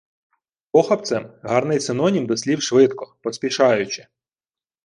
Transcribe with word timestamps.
Похапцем– 0.71 1.31
гарний 1.43 1.79
синонім 1.79 2.25
до 2.25 2.37
слів 2.37 2.61
швидко, 2.61 3.15
поспішаючи. 3.21 4.07